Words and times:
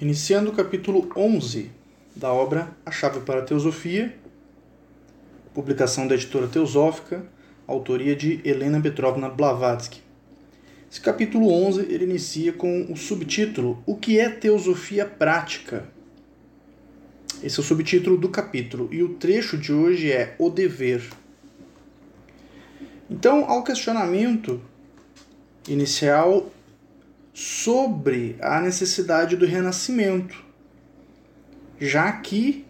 Iniciando 0.00 0.50
o 0.50 0.54
capítulo 0.54 1.10
11 1.16 1.72
da 2.14 2.32
obra 2.32 2.70
A 2.86 2.90
Chave 2.92 3.18
para 3.18 3.40
a 3.40 3.44
Teosofia, 3.44 4.16
publicação 5.52 6.06
da 6.06 6.14
editora 6.14 6.46
Teosófica, 6.46 7.26
autoria 7.66 8.14
de 8.14 8.40
Helena 8.44 8.80
Petrovna 8.80 9.28
Blavatsky. 9.28 10.00
Esse 10.88 11.00
capítulo 11.00 11.52
11 11.52 11.92
ele 11.92 12.04
inicia 12.04 12.52
com 12.52 12.86
o 12.88 12.96
subtítulo 12.96 13.82
O 13.84 13.96
que 13.96 14.20
é 14.20 14.28
Teosofia 14.28 15.04
Prática? 15.04 15.88
Esse 17.42 17.58
é 17.58 17.60
o 17.60 17.66
subtítulo 17.66 18.16
do 18.16 18.28
capítulo 18.28 18.88
e 18.92 19.02
o 19.02 19.14
trecho 19.14 19.58
de 19.58 19.72
hoje 19.72 20.12
é 20.12 20.36
O 20.38 20.48
Dever. 20.48 21.10
Então, 23.10 23.50
ao 23.50 23.64
questionamento 23.64 24.60
inicial 25.66 26.52
sobre 27.38 28.36
a 28.40 28.60
necessidade 28.60 29.36
do 29.36 29.46
renascimento, 29.46 30.44
já 31.78 32.10
que, 32.10 32.66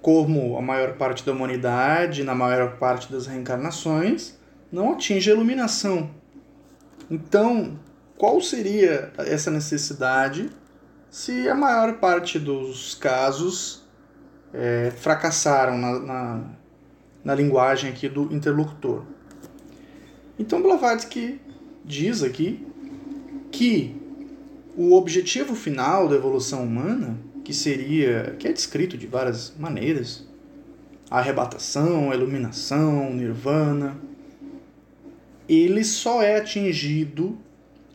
como 0.00 0.56
a 0.56 0.62
maior 0.62 0.94
parte 0.94 1.22
da 1.26 1.30
humanidade, 1.30 2.24
na 2.24 2.34
maior 2.34 2.78
parte 2.78 3.12
das 3.12 3.26
reencarnações, 3.26 4.38
não 4.72 4.94
atinge 4.94 5.30
a 5.30 5.34
iluminação. 5.34 6.10
Então, 7.10 7.78
qual 8.16 8.40
seria 8.40 9.12
essa 9.18 9.50
necessidade 9.50 10.48
se 11.10 11.46
a 11.46 11.54
maior 11.54 11.98
parte 11.98 12.38
dos 12.38 12.94
casos 12.94 13.86
é, 14.54 14.92
fracassaram 14.96 15.76
na, 15.76 15.98
na, 15.98 16.44
na 17.22 17.34
linguagem 17.34 17.90
aqui 17.90 18.08
do 18.08 18.34
interlocutor? 18.34 19.04
Então, 20.38 20.62
Blavatsky 20.62 21.38
diz 21.84 22.22
aqui 22.22 22.69
que 23.60 23.94
o 24.74 24.94
objetivo 24.94 25.54
final 25.54 26.08
da 26.08 26.16
evolução 26.16 26.64
humana, 26.64 27.18
que 27.44 27.52
seria, 27.52 28.34
que 28.38 28.48
é 28.48 28.52
descrito 28.54 28.96
de 28.96 29.06
várias 29.06 29.52
maneiras, 29.58 30.26
a 31.10 31.18
arrebatação, 31.18 32.10
a 32.10 32.14
iluminação, 32.14 33.10
o 33.10 33.14
nirvana, 33.14 34.00
ele 35.46 35.84
só 35.84 36.22
é 36.22 36.38
atingido 36.38 37.36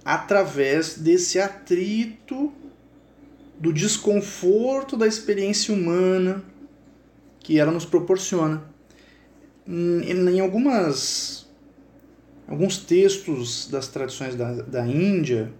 através 0.03 0.99
desse 0.99 1.39
atrito 1.39 2.53
do 3.58 3.73
desconforto 3.73 4.95
da 4.95 5.08
experiência 5.08 5.73
humana 5.73 6.45
que 7.39 7.58
ela 7.58 7.71
nos 7.71 7.86
proporciona. 7.86 8.63
Em 9.67 10.39
algumas 10.39 11.44
alguns 12.47 12.77
textos 12.77 13.67
das 13.69 13.88
tradições 13.88 14.35
da, 14.35 14.51
da 14.53 14.88
Índia, 14.88 15.51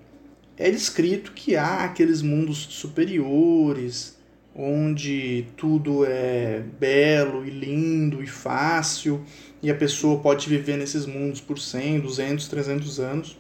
é 0.58 0.70
descrito 0.70 1.34
que 1.34 1.56
há 1.56 1.84
aqueles 1.84 2.22
mundos 2.22 2.58
superiores, 2.58 4.18
onde 4.56 5.48
tudo 5.58 6.06
é 6.06 6.64
belo 6.80 7.46
e 7.46 7.50
lindo 7.50 8.24
e 8.24 8.28
fácil, 8.28 9.24
e 9.62 9.70
a 9.70 9.76
pessoa 9.76 10.20
pode 10.20 10.48
viver 10.48 10.78
nesses 10.78 11.06
mundos 11.06 11.42
por 11.42 11.60
100, 11.60 12.00
200, 12.00 12.48
300 12.48 13.00
anos. 13.00 13.38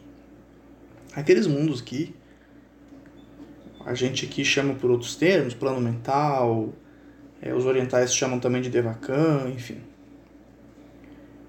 Aqueles 1.14 1.48
mundos 1.48 1.80
que 1.80 2.14
a 3.86 3.94
gente 3.94 4.26
aqui 4.26 4.44
chama 4.44 4.74
por 4.74 4.92
outros 4.92 5.16
termos, 5.16 5.54
plano 5.54 5.80
mental, 5.80 6.74
é, 7.42 7.54
os 7.54 7.66
orientais 7.66 8.14
chamam 8.14 8.40
também 8.40 8.62
de 8.62 8.70
Devakan, 8.70 9.52
enfim. 9.54 9.78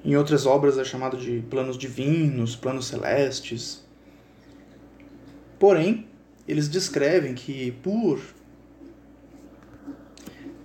Em 0.07 0.15
outras 0.15 0.47
obras 0.47 0.79
é 0.79 0.85
chamado 0.85 1.17
de 1.17 1.43
planos 1.51 1.77
divinos, 1.77 2.55
planos 2.55 2.87
celestes. 2.87 3.85
Porém, 5.59 6.07
eles 6.47 6.69
descrevem 6.69 7.35
que 7.35 7.73
por 7.83 8.21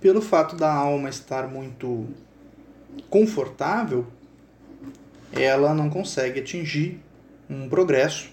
pelo 0.00 0.22
fato 0.22 0.54
da 0.54 0.72
alma 0.72 1.08
estar 1.08 1.48
muito 1.48 2.06
confortável, 3.10 4.06
ela 5.32 5.74
não 5.74 5.90
consegue 5.90 6.38
atingir 6.38 7.00
um 7.50 7.68
progresso 7.68 8.30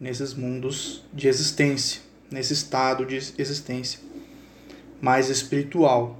nesses 0.00 0.34
mundos 0.34 1.04
de 1.12 1.28
existência, 1.28 2.00
nesse 2.32 2.52
estado 2.52 3.06
de 3.06 3.14
existência 3.14 4.00
mais 5.00 5.28
espiritual. 5.28 6.18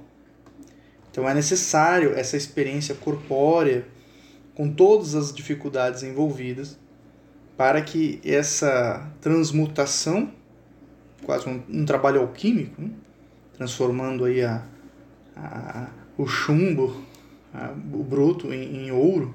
Então 1.11 1.27
é 1.27 1.33
necessário 1.33 2.13
essa 2.13 2.37
experiência 2.37 2.95
corpórea 2.95 3.85
com 4.59 4.69
todas 4.69 5.15
as 5.15 5.31
dificuldades 5.31 6.03
envolvidas, 6.03 6.77
para 7.55 7.81
que 7.81 8.19
essa 8.25 9.09
transmutação, 9.21 10.33
quase 11.23 11.47
um, 11.47 11.63
um 11.69 11.85
trabalho 11.85 12.19
alquímico, 12.19 12.81
né? 12.81 12.91
transformando 13.53 14.25
aí 14.25 14.43
a, 14.43 14.61
a, 15.33 15.87
o 16.17 16.27
chumbo, 16.27 17.01
a, 17.53 17.71
o 17.71 18.03
bruto 18.03 18.53
em, 18.53 18.87
em 18.87 18.91
ouro, 18.91 19.33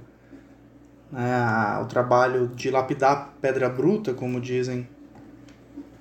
né? 1.10 1.78
o 1.80 1.86
trabalho 1.86 2.48
de 2.48 2.70
lapidar 2.70 3.32
pedra 3.40 3.70
bruta, 3.70 4.12
como 4.12 4.38
dizem 4.38 4.86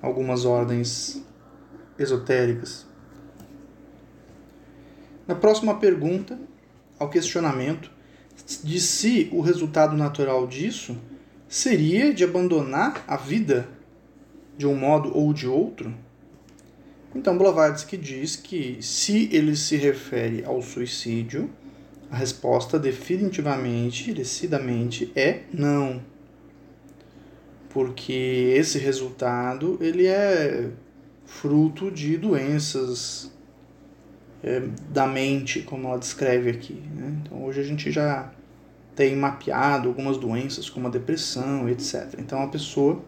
algumas 0.02 0.44
ordens 0.44 1.24
esotéricas. 1.98 2.86
Na 5.26 5.34
próxima 5.34 5.76
pergunta, 5.76 6.38
ao 6.98 7.08
questionamento, 7.08 7.93
de 8.62 8.80
si 8.80 9.28
o 9.32 9.40
resultado 9.40 9.96
natural 9.96 10.46
disso 10.46 10.96
seria 11.48 12.12
de 12.12 12.24
abandonar 12.24 13.04
a 13.06 13.16
vida 13.16 13.68
de 14.56 14.66
um 14.66 14.74
modo 14.74 15.16
ou 15.16 15.32
de 15.32 15.46
outro? 15.46 15.94
Então 17.14 17.38
Blavatsky 17.38 17.96
diz 17.96 18.34
que 18.34 18.78
se 18.80 19.28
ele 19.32 19.54
se 19.54 19.76
refere 19.76 20.44
ao 20.44 20.60
suicídio, 20.60 21.48
a 22.10 22.16
resposta 22.16 22.78
definitivamente, 22.78 24.12
decididamente 24.12 25.12
é 25.14 25.42
não. 25.52 26.02
Porque 27.70 28.52
esse 28.56 28.78
resultado 28.78 29.78
ele 29.80 30.06
é 30.06 30.70
fruto 31.24 31.90
de 31.90 32.16
doenças 32.16 33.32
é, 34.44 34.62
da 34.90 35.06
mente, 35.06 35.62
como 35.62 35.88
ela 35.88 35.98
descreve 35.98 36.50
aqui. 36.50 36.74
Né? 36.94 37.16
Então 37.22 37.42
hoje 37.44 37.60
a 37.60 37.64
gente 37.64 37.90
já 37.90 38.30
tem 38.94 39.16
mapeado 39.16 39.88
algumas 39.88 40.18
doenças 40.18 40.68
como 40.68 40.86
a 40.86 40.90
depressão, 40.90 41.66
etc. 41.68 42.14
Então 42.18 42.42
a 42.42 42.46
pessoa 42.48 43.02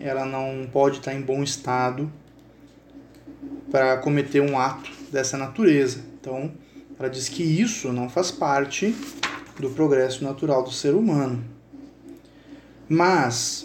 ela 0.00 0.26
não 0.26 0.68
pode 0.70 0.98
estar 0.98 1.14
em 1.14 1.20
bom 1.20 1.44
estado 1.44 2.12
para 3.70 3.98
cometer 3.98 4.40
um 4.40 4.58
ato 4.58 4.90
dessa 5.12 5.38
natureza. 5.38 6.00
Então 6.20 6.52
ela 6.98 7.08
diz 7.08 7.28
que 7.28 7.42
isso 7.42 7.92
não 7.92 8.08
faz 8.08 8.32
parte 8.32 8.94
do 9.60 9.70
progresso 9.70 10.24
natural 10.24 10.64
do 10.64 10.72
ser 10.72 10.94
humano. 10.94 11.44
Mas 12.88 13.64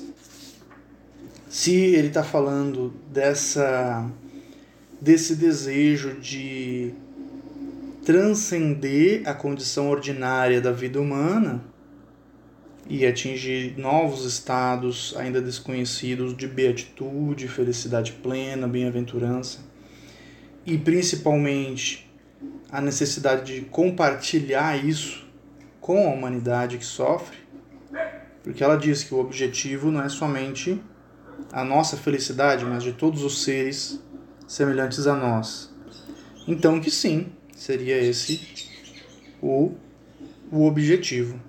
se 1.50 1.74
ele 1.74 2.10
está 2.10 2.24
falando 2.24 2.94
dessa 3.12 4.08
desse 5.04 5.36
desejo 5.36 6.14
de 6.14 6.94
transcender 8.06 9.28
a 9.28 9.34
condição 9.34 9.90
ordinária 9.90 10.62
da 10.62 10.72
vida 10.72 11.00
humana 11.00 11.62
e 12.88 13.06
atingir 13.06 13.78
novos 13.78 14.24
estados 14.24 15.14
ainda 15.18 15.42
desconhecidos 15.42 16.36
de 16.38 16.48
beatitude, 16.48 17.50
felicidade 17.50 18.14
plena, 18.14 18.66
bem-aventurança. 18.66 19.60
E 20.66 20.78
principalmente 20.78 22.10
a 22.72 22.80
necessidade 22.80 23.56
de 23.56 23.62
compartilhar 23.66 24.86
isso 24.86 25.28
com 25.82 26.08
a 26.08 26.14
humanidade 26.14 26.78
que 26.78 26.86
sofre, 26.86 27.40
porque 28.42 28.64
ela 28.64 28.78
diz 28.78 29.04
que 29.04 29.14
o 29.14 29.20
objetivo 29.20 29.92
não 29.92 30.02
é 30.02 30.08
somente 30.08 30.82
a 31.52 31.62
nossa 31.66 31.98
felicidade, 31.98 32.64
mas 32.64 32.84
de 32.84 32.94
todos 32.94 33.22
os 33.22 33.44
seres 33.44 34.02
semelhantes 34.48 35.08
a 35.08 35.16
nós. 35.16 35.74
Então 36.48 36.80
que 36.80 36.92
sim, 36.92 37.28
seria 37.56 37.98
esse 37.98 38.70
o, 39.42 39.72
o 40.52 40.66
objetivo. 40.66 41.40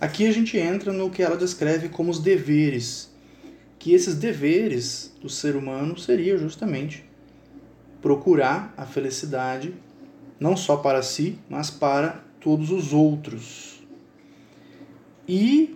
Aqui 0.00 0.26
a 0.26 0.32
gente 0.32 0.58
entra 0.58 0.92
no 0.92 1.10
que 1.10 1.22
ela 1.22 1.36
descreve 1.36 1.88
como 1.88 2.10
os 2.10 2.18
deveres, 2.18 3.10
que 3.78 3.94
esses 3.94 4.14
deveres 4.14 5.14
do 5.20 5.28
ser 5.28 5.56
humano 5.56 5.98
seria 5.98 6.36
justamente 6.36 7.04
procurar 8.02 8.74
a 8.76 8.84
felicidade 8.84 9.74
não 10.38 10.56
só 10.56 10.76
para 10.76 11.02
si, 11.02 11.38
mas 11.48 11.70
para 11.70 12.22
todos 12.38 12.70
os 12.70 12.92
outros. 12.92 13.82
E 15.26 15.74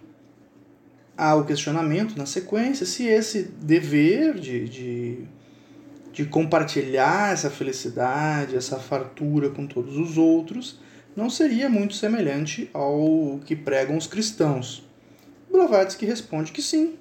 há 1.17 1.35
o 1.35 1.47
questionamento 1.47 2.17
na 2.17 2.27
sequência 2.27 2.85
se 2.85 3.07
esse 3.07 3.43
dever 3.43 4.35
de, 4.35 4.69
de 4.69 5.19
de 6.13 6.25
compartilhar 6.25 7.33
essa 7.33 7.51
felicidade, 7.51 8.57
essa 8.57 8.79
fartura 8.79 9.51
com 9.51 9.67
todos 9.67 9.97
os 9.97 10.19
outros, 10.19 10.81
não 11.15 11.29
seria 11.29 11.69
muito 11.69 11.95
semelhante 11.95 12.71
ao 12.73 13.41
que 13.45 13.55
pregam 13.57 13.97
os 13.97 14.07
cristãos. 14.07 14.87
Blavatsky 15.51 16.07
responde 16.07 16.53
que 16.53 16.63
sim, 16.63 16.97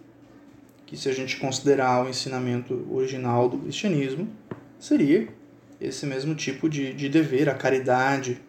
que 0.86 0.96
se 0.98 1.10
a 1.10 1.14
gente 1.14 1.38
considerar 1.38 2.06
o 2.06 2.10
ensinamento 2.10 2.88
original 2.90 3.50
do 3.50 3.58
cristianismo, 3.58 4.28
seria 4.80 5.28
esse 5.80 6.06
mesmo 6.06 6.34
tipo 6.34 6.70
de, 6.70 6.94
de 6.94 7.10
dever, 7.10 7.50
a 7.50 7.54
caridade. 7.54 8.42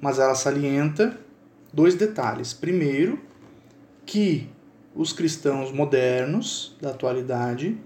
Mas 0.00 0.18
ela 0.18 0.34
salienta 0.34 1.18
dois 1.72 1.94
detalhes. 1.94 2.52
Primeiro, 2.52 3.20
que 4.06 4.48
os 4.94 5.12
cristãos 5.12 5.72
modernos 5.72 6.76
da 6.80 6.90
atualidade 6.90 7.76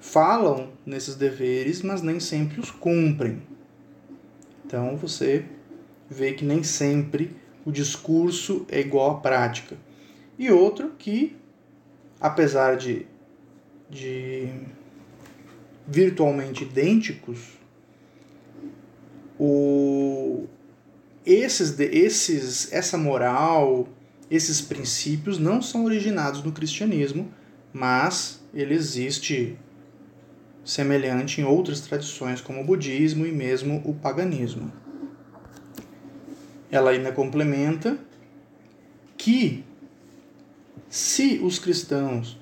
falam 0.00 0.70
nesses 0.84 1.14
deveres, 1.14 1.82
mas 1.82 2.00
nem 2.00 2.18
sempre 2.18 2.58
os 2.58 2.70
cumprem. 2.70 3.42
Então 4.64 4.96
você 4.96 5.44
vê 6.08 6.32
que 6.32 6.44
nem 6.44 6.62
sempre 6.62 7.36
o 7.64 7.70
discurso 7.70 8.66
é 8.68 8.80
igual 8.80 9.10
à 9.12 9.20
prática. 9.20 9.76
E 10.38 10.50
outro 10.50 10.92
que, 10.98 11.36
apesar 12.18 12.76
de, 12.76 13.06
de 13.88 14.48
virtualmente 15.86 16.64
idênticos, 16.64 17.58
o, 19.38 20.46
esses, 21.26 21.78
esses, 21.78 22.72
essa 22.72 22.96
moral, 22.96 23.88
esses 24.30 24.60
princípios 24.60 25.38
não 25.38 25.60
são 25.60 25.84
originados 25.84 26.42
no 26.42 26.52
cristianismo, 26.52 27.32
mas 27.72 28.40
ele 28.54 28.74
existe 28.74 29.58
semelhante 30.64 31.40
em 31.40 31.44
outras 31.44 31.80
tradições, 31.80 32.40
como 32.40 32.60
o 32.60 32.64
budismo 32.64 33.26
e 33.26 33.32
mesmo 33.32 33.82
o 33.84 33.94
paganismo. 33.94 34.72
Ela 36.70 36.90
ainda 36.90 37.10
complementa 37.10 37.98
que 39.16 39.64
se 40.88 41.40
os 41.42 41.58
cristãos 41.58 42.38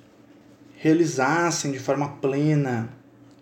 realizassem 0.76 1.72
de 1.72 1.78
forma 1.78 2.08
plena 2.16 2.88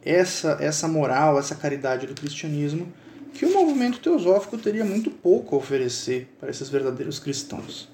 essa, 0.03 0.57
essa 0.61 0.87
moral, 0.87 1.39
essa 1.39 1.55
caridade 1.55 2.07
do 2.07 2.15
cristianismo, 2.15 2.93
que 3.35 3.45
o 3.45 3.53
movimento 3.53 3.99
teosófico 3.99 4.57
teria 4.57 4.85
muito 4.85 5.11
pouco 5.11 5.55
a 5.55 5.59
oferecer 5.59 6.29
para 6.41 6.51
esses 6.51 6.69
verdadeiros 6.69 7.19
cristãos. 7.19 7.89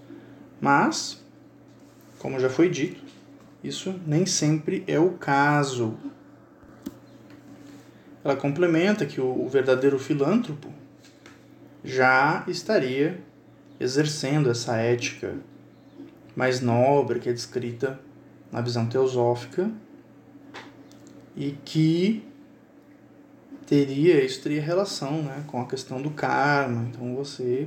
Mas, 0.61 1.19
como 2.19 2.39
já 2.39 2.49
foi 2.49 2.69
dito, 2.69 3.03
isso 3.65 3.99
nem 4.07 4.25
sempre 4.25 4.85
é 4.87 5.01
o 5.01 5.11
caso. 5.11 5.97
Ela 8.25 8.37
complementa 8.37 9.05
que 9.05 9.21
o 9.21 9.49
verdadeiro 9.49 9.99
filântropo 9.99 10.69
já 11.85 12.45
estaria 12.47 13.21
exercendo 13.81 14.49
essa 14.49 14.77
ética 14.77 15.35
mais 16.37 16.61
nobre 16.61 17.19
que 17.19 17.29
é 17.29 17.33
descrita 17.33 17.99
na 18.51 18.61
visão 18.61 18.87
teosófica 18.87 19.71
e 21.37 21.57
que 21.65 22.25
teria 23.67 24.23
isso 24.23 24.43
teria 24.43 24.61
relação 24.61 25.23
né, 25.23 25.43
com 25.47 25.61
a 25.61 25.67
questão 25.67 26.01
do 26.01 26.11
karma. 26.11 26.87
Então 26.89 27.17
você 27.17 27.67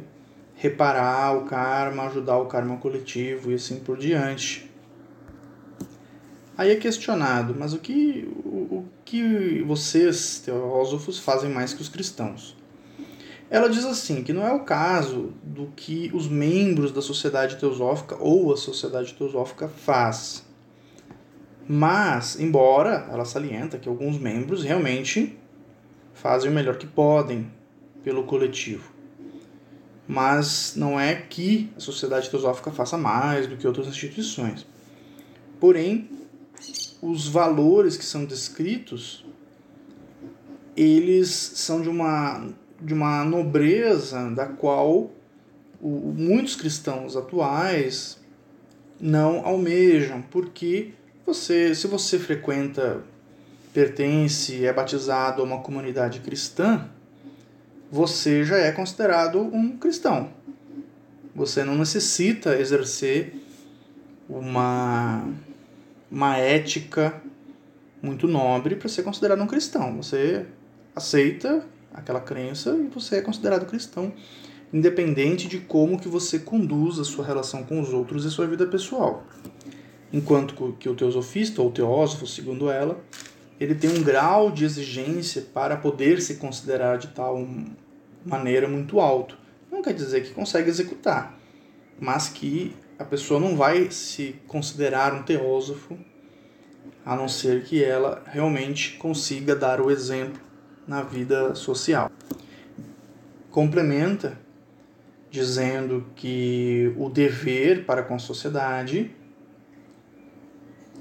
reparar 0.55 1.35
o 1.35 1.45
karma 1.45 2.03
ajudar 2.03 2.37
o 2.37 2.45
karma 2.45 2.77
coletivo 2.77 3.51
e 3.51 3.55
assim 3.55 3.79
por 3.79 3.97
diante 3.97 4.71
aí 6.57 6.71
é 6.71 6.75
questionado 6.75 7.55
mas 7.57 7.73
o 7.73 7.79
que 7.79 8.27
o, 8.45 8.77
o 8.77 8.85
que 9.03 9.63
vocês 9.63 10.39
teósofos 10.39 11.19
fazem 11.19 11.49
mais 11.49 11.73
que 11.73 11.81
os 11.81 11.89
cristãos 11.89 12.55
ela 13.49 13.69
diz 13.69 13.85
assim 13.85 14.23
que 14.23 14.33
não 14.33 14.45
é 14.45 14.51
o 14.51 14.61
caso 14.61 15.33
do 15.43 15.67
que 15.75 16.09
os 16.13 16.27
membros 16.27 16.91
da 16.91 17.01
sociedade 17.01 17.57
teosófica 17.57 18.17
ou 18.19 18.51
a 18.51 18.57
sociedade 18.57 19.13
teosófica 19.13 19.67
faz. 19.67 20.43
Mas, 21.67 22.39
embora 22.39 23.07
ela 23.11 23.25
salienta 23.25 23.77
que 23.77 23.87
alguns 23.87 24.17
membros 24.17 24.63
realmente 24.63 25.37
fazem 26.13 26.49
o 26.49 26.53
melhor 26.53 26.77
que 26.77 26.87
podem 26.87 27.51
pelo 28.03 28.23
coletivo. 28.23 28.91
Mas 30.07 30.73
não 30.75 30.99
é 30.99 31.15
que 31.15 31.71
a 31.75 31.79
sociedade 31.79 32.29
teosófica 32.29 32.71
faça 32.71 32.97
mais 32.97 33.47
do 33.47 33.57
que 33.57 33.65
outras 33.65 33.87
instituições. 33.87 34.65
Porém, 35.59 36.09
os 37.09 37.27
valores 37.27 37.97
que 37.97 38.05
são 38.05 38.25
descritos, 38.25 39.25
eles 40.75 41.29
são 41.29 41.81
de 41.81 41.89
uma 41.89 42.49
de 42.81 42.93
uma 42.93 43.23
nobreza 43.23 44.29
da 44.31 44.47
qual 44.47 45.09
o, 45.81 46.13
muitos 46.17 46.55
cristãos 46.55 47.15
atuais 47.15 48.19
não 48.99 49.45
almejam, 49.45 50.21
porque 50.21 50.91
você, 51.25 51.73
se 51.73 51.87
você 51.87 52.19
frequenta, 52.19 53.01
pertence, 53.73 54.65
é 54.65 54.73
batizado 54.73 55.41
a 55.41 55.45
uma 55.45 55.59
comunidade 55.61 56.19
cristã, 56.19 56.87
você 57.91 58.43
já 58.43 58.57
é 58.57 58.71
considerado 58.71 59.39
um 59.39 59.77
cristão. 59.77 60.29
Você 61.35 61.63
não 61.63 61.75
necessita 61.75 62.57
exercer 62.59 63.35
uma, 64.29 65.27
uma 66.09 66.37
ética 66.37 67.21
muito 68.01 68.27
nobre 68.27 68.75
para 68.75 68.87
ser 68.89 69.03
considerado 69.03 69.41
um 69.41 69.47
cristão. 69.47 69.97
Você 69.97 70.45
aceita 70.95 71.65
aquela 71.93 72.19
crença 72.19 72.75
e 72.75 72.87
você 72.87 73.17
é 73.17 73.21
considerado 73.21 73.65
cristão, 73.65 74.13
independente 74.73 75.47
de 75.47 75.59
como 75.59 75.99
que 75.99 76.07
você 76.07 76.39
conduz 76.39 76.99
a 76.99 77.03
sua 77.03 77.25
relação 77.25 77.63
com 77.63 77.79
os 77.79 77.93
outros 77.93 78.25
e 78.25 78.31
sua 78.31 78.47
vida 78.47 78.65
pessoal. 78.67 79.23
Enquanto 80.13 80.73
que 80.79 80.87
o 80.87 80.95
teosofista 80.95 81.61
ou 81.61 81.71
teósofo, 81.71 82.27
segundo 82.27 82.69
ela, 82.69 83.01
ele 83.59 83.73
tem 83.73 83.89
um 83.89 84.03
grau 84.03 84.51
de 84.51 84.65
exigência 84.65 85.41
para 85.53 85.77
poder 85.77 86.21
se 86.21 86.35
considerar 86.35 86.97
de 86.97 87.07
tal 87.07 87.47
maneira 88.25 88.67
muito 88.67 88.99
alto. 88.99 89.37
Não 89.71 89.81
quer 89.81 89.93
dizer 89.93 90.23
que 90.23 90.33
consegue 90.33 90.69
executar, 90.69 91.37
mas 91.99 92.27
que 92.27 92.75
a 92.97 93.03
pessoa 93.03 93.39
não 93.39 93.55
vai 93.55 93.91
se 93.91 94.35
considerar 94.47 95.13
um 95.13 95.23
teósofo 95.23 95.97
a 97.05 97.15
não 97.15 97.27
ser 97.27 97.63
que 97.63 97.83
ela 97.83 98.23
realmente 98.25 98.97
consiga 98.97 99.55
dar 99.55 99.79
o 99.79 99.91
exemplo 99.91 100.41
na 100.87 101.01
vida 101.01 101.53
social. 101.53 102.11
Complementa 103.51 104.39
dizendo 105.29 106.05
que 106.15 106.93
o 106.97 107.09
dever 107.09 107.85
para 107.85 108.01
com 108.01 108.15
a 108.15 108.19
sociedade 108.19 109.11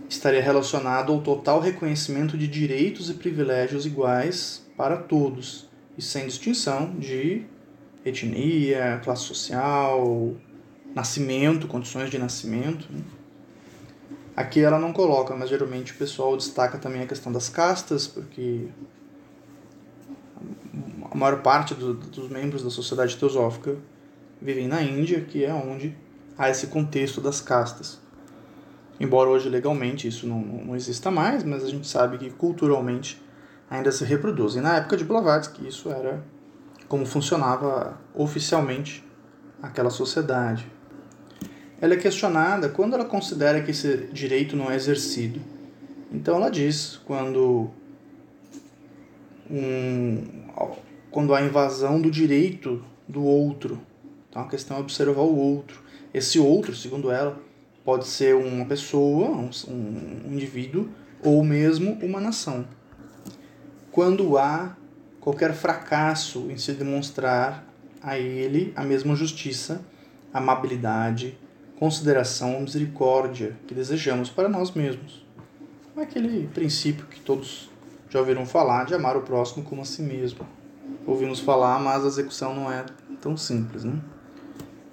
estaria 0.09 0.43
relacionado 0.43 1.13
ao 1.13 1.21
total 1.21 1.61
reconhecimento 1.61 2.37
de 2.37 2.49
direitos 2.49 3.09
e 3.09 3.15
privilégios 3.15 3.87
iguais 3.87 4.67
para 4.77 4.97
todos 4.97 5.71
e 5.97 6.03
sem 6.03 6.27
distinção 6.27 6.97
de 6.99 7.47
etnia, 8.05 9.01
classe 9.03 9.23
social, 9.23 10.37
nascimento, 10.95 11.67
condições 11.67 12.11
de 12.11 12.19
nascimento. 12.19 12.87
Né? 12.91 13.03
Aqui 14.37 14.61
ela 14.61 14.79
não 14.79 14.93
coloca, 14.93 15.35
mas 15.35 15.49
geralmente 15.49 15.93
o 15.93 15.97
pessoal 15.97 16.37
destaca 16.37 16.79
também 16.79 17.03
a 17.03 17.07
questão 17.07 17.33
das 17.33 17.49
castas, 17.49 18.07
porque 18.07 18.69
a 21.11 21.17
maior 21.17 21.43
parte 21.43 21.75
do, 21.75 21.95
dos 21.95 22.29
membros 22.29 22.63
da 22.63 22.71
sociedade 22.71 23.17
teosófica 23.17 23.77
vivem 24.41 24.67
na 24.67 24.83
Índia, 24.83 25.21
que 25.21 25.45
é 25.45 25.53
onde 25.53 25.97
há 26.37 26.51
esse 26.51 26.67
contexto 26.67 27.21
das 27.21 27.41
castas. 27.41 28.01
Embora 28.99 29.31
hoje 29.31 29.49
legalmente 29.49 30.07
isso 30.07 30.27
não, 30.27 30.41
não 30.41 30.77
exista 30.77 31.11
mais, 31.11 31.43
mas 31.43 31.65
a 31.65 31.69
gente 31.69 31.87
sabe 31.87 32.19
que 32.19 32.31
culturalmente 32.31 33.23
ainda 33.71 33.91
se 33.91 34.05
reproduzem. 34.05 34.63
Na 34.63 34.77
época 34.77 34.97
de 34.97 35.05
Blavatsky, 35.05 35.67
isso 35.67 35.91
era 35.91 36.23
como 36.89 37.07
funcionava 37.07 37.99
oficialmente 38.15 39.05
aquela 39.63 39.91
sociedade. 39.91 40.71
Ela 41.85 41.93
é 41.93 41.99
questionada 41.99 42.71
quando 42.71 42.95
ela 42.95 43.05
considera 43.05 43.61
que 43.61 43.71
esse 43.71 44.09
direito 44.11 44.57
não 44.57 44.71
é 44.71 44.75
exercido. 44.75 45.39
Então 46.11 46.37
ela 46.37 46.49
diz 46.49 46.99
quando 47.05 47.71
um, 49.51 50.47
quando 51.11 51.35
há 51.35 51.43
invasão 51.43 52.01
do 52.01 52.11
direito 52.11 52.83
do 53.07 53.23
outro. 53.23 53.79
Então 54.31 54.41
a 54.41 54.49
questão 54.49 54.79
é 54.79 54.81
observar 54.81 55.21
o 55.21 55.37
outro. 55.37 55.83
Esse 56.15 56.39
outro, 56.39 56.75
segundo 56.75 57.11
ela, 57.11 57.39
pode 57.85 58.07
ser 58.07 58.35
uma 58.35 58.65
pessoa, 58.65 59.29
um, 59.29 59.51
um 59.69 60.33
indivíduo, 60.33 60.89
ou 61.23 61.45
mesmo 61.45 61.99
uma 62.01 62.19
nação. 62.19 62.65
Quando 63.93 64.39
há 64.39 64.75
qualquer 65.21 65.53
fracasso 65.53 66.51
em 66.51 66.57
se 66.57 66.73
demonstrar 66.73 67.63
a 68.01 68.19
ele 68.19 68.73
a 68.75 68.83
mesma 68.83 69.15
justiça, 69.15 69.85
amabilidade, 70.33 71.44
consideração 71.79 72.55
ou 72.55 72.61
misericórdia 72.61 73.57
que 73.67 73.75
desejamos 73.75 74.31
para 74.31 74.49
nós 74.49 74.73
mesmos. 74.73 75.25
É 75.97 76.03
aquele 76.03 76.49
princípio 76.49 77.07
que 77.07 77.21
todos 77.21 77.71
já 78.09 78.21
ouviram 78.21 78.47
falar 78.47 78.85
de 78.85 78.95
amar 78.95 79.17
o 79.17 79.23
próximo 79.23 79.65
como 79.65 79.83
a 79.83 79.85
si 79.85 80.03
mesmo 80.03 80.47
ouvimos 81.07 81.41
falar, 81.41 81.79
mas 81.79 82.05
a 82.05 82.09
execução 82.09 82.55
não 82.55 82.73
é 82.73 82.85
tão 83.21 83.37
simples. 83.37 83.85
Né? 83.85 83.99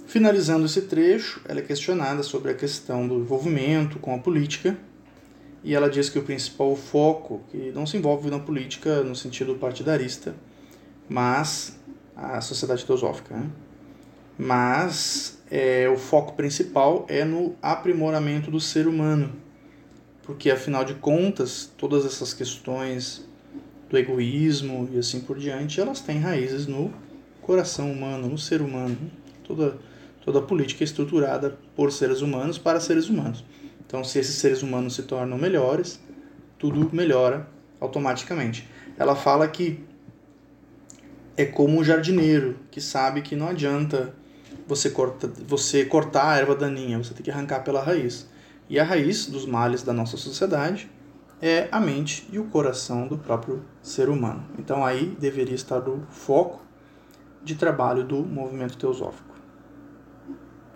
Finalizando 0.05 0.65
esse 0.65 0.83
trecho, 0.83 1.41
ela 1.47 1.59
é 1.59 1.63
questionada 1.63 2.23
sobre 2.23 2.51
a 2.51 2.53
questão 2.53 3.07
do 3.07 3.15
envolvimento 3.15 3.99
com 3.99 4.13
a 4.13 4.19
política 4.19 4.77
e 5.63 5.75
ela 5.75 5.89
diz 5.89 6.09
que 6.09 6.17
o 6.17 6.23
principal 6.23 6.75
foco, 6.75 7.41
que 7.49 7.71
não 7.73 7.85
se 7.85 7.95
envolve 7.97 8.29
na 8.29 8.39
política 8.39 9.03
no 9.03 9.15
sentido 9.15 9.55
partidarista, 9.55 10.35
mas 11.07 11.79
a 12.15 12.41
sociedade 12.41 12.85
teosófica, 12.85 13.35
né? 13.35 13.49
mas 14.37 15.40
é, 15.51 15.89
o 15.89 15.97
foco 15.97 16.33
principal 16.33 17.05
é 17.09 17.25
no 17.25 17.55
aprimoramento 17.61 18.49
do 18.49 18.59
ser 18.59 18.87
humano, 18.87 19.33
porque 20.23 20.49
afinal 20.49 20.85
de 20.85 20.93
contas 20.93 21.69
todas 21.77 22.05
essas 22.05 22.33
questões 22.33 23.27
do 23.89 23.97
egoísmo 23.97 24.89
e 24.93 24.97
assim 24.97 25.19
por 25.19 25.37
diante 25.37 25.81
elas 25.81 25.99
têm 25.99 26.19
raízes 26.19 26.65
no 26.67 26.93
coração 27.41 27.91
humano, 27.91 28.29
no 28.29 28.37
ser 28.37 28.61
humano. 28.61 28.97
Toda 29.43 29.77
toda 30.23 30.41
política 30.41 30.83
é 30.83 30.85
estruturada 30.85 31.57
por 31.75 31.91
seres 31.91 32.21
humanos 32.21 32.57
para 32.57 32.79
seres 32.79 33.09
humanos. 33.09 33.43
Então, 33.85 34.03
se 34.03 34.19
esses 34.19 34.35
seres 34.35 34.61
humanos 34.61 34.95
se 34.95 35.03
tornam 35.03 35.37
melhores, 35.37 35.99
tudo 36.57 36.95
melhora 36.95 37.47
automaticamente. 37.79 38.69
Ela 38.97 39.15
fala 39.15 39.47
que 39.47 39.83
é 41.35 41.43
como 41.43 41.79
um 41.79 41.83
jardineiro 41.83 42.55
que 42.69 42.79
sabe 42.79 43.21
que 43.21 43.35
não 43.35 43.47
adianta 43.49 44.13
você, 44.71 44.89
corta, 44.89 45.29
você 45.45 45.83
cortar 45.83 46.29
a 46.29 46.37
erva 46.37 46.55
daninha, 46.55 46.97
você 46.97 47.13
tem 47.13 47.21
que 47.21 47.29
arrancar 47.29 47.59
pela 47.59 47.83
raiz. 47.83 48.25
E 48.69 48.79
a 48.79 48.85
raiz 48.85 49.25
dos 49.25 49.45
males 49.45 49.83
da 49.83 49.91
nossa 49.91 50.15
sociedade 50.15 50.89
é 51.41 51.67
a 51.73 51.77
mente 51.77 52.25
e 52.31 52.39
o 52.39 52.45
coração 52.45 53.05
do 53.05 53.17
próprio 53.17 53.65
ser 53.81 54.07
humano. 54.07 54.45
Então 54.57 54.85
aí 54.85 55.13
deveria 55.19 55.55
estar 55.55 55.85
o 55.89 56.03
foco 56.09 56.61
de 57.43 57.55
trabalho 57.55 58.05
do 58.05 58.23
movimento 58.23 58.77
teosófico. 58.77 59.30